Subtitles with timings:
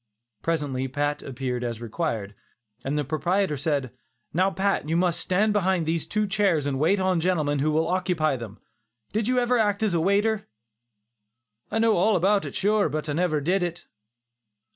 [0.41, 2.33] Presently Pat appeared as required,
[2.83, 3.91] and the proprietor said:
[4.33, 7.69] "Now Pat, you must stand behind these two chairs and wait on the gentlemen who
[7.69, 8.57] will occupy them;
[9.13, 10.47] did you ever act as a waiter?"
[11.69, 13.85] "I know all about it sure, but I never did it."